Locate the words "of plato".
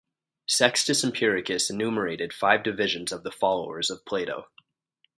3.91-4.47